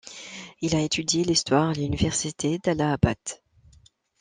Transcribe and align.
Il 0.61 0.75
a 0.75 0.81
étudié 0.81 1.23
l'histoire 1.23 1.69
à 1.69 1.73
l'université 1.73 2.57
d'Allahabad. 2.57 3.17